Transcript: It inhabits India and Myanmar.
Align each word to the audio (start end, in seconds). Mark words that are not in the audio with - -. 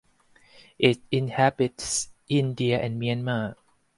It 0.79 0.99
inhabits 1.11 2.09
India 2.27 2.79
and 2.81 2.99
Myanmar. 2.99 3.53